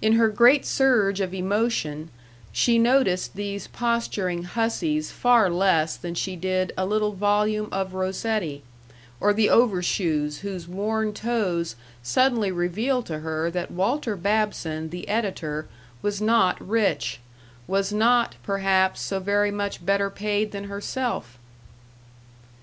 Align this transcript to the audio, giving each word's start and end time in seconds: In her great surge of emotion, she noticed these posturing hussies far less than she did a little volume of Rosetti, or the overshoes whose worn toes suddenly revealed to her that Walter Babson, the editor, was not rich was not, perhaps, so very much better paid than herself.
In 0.00 0.14
her 0.14 0.30
great 0.30 0.64
surge 0.64 1.20
of 1.20 1.34
emotion, 1.34 2.08
she 2.50 2.78
noticed 2.78 3.34
these 3.34 3.66
posturing 3.66 4.44
hussies 4.44 5.10
far 5.10 5.50
less 5.50 5.96
than 5.98 6.14
she 6.14 6.34
did 6.34 6.72
a 6.78 6.86
little 6.86 7.12
volume 7.12 7.68
of 7.70 7.92
Rosetti, 7.92 8.62
or 9.20 9.34
the 9.34 9.50
overshoes 9.50 10.38
whose 10.38 10.66
worn 10.66 11.12
toes 11.12 11.76
suddenly 12.02 12.50
revealed 12.50 13.04
to 13.04 13.18
her 13.18 13.50
that 13.50 13.70
Walter 13.70 14.16
Babson, 14.16 14.88
the 14.88 15.06
editor, 15.10 15.68
was 16.00 16.22
not 16.22 16.58
rich 16.66 17.20
was 17.66 17.92
not, 17.92 18.36
perhaps, 18.42 19.02
so 19.02 19.20
very 19.20 19.50
much 19.50 19.84
better 19.84 20.08
paid 20.08 20.52
than 20.52 20.64
herself. 20.72 21.36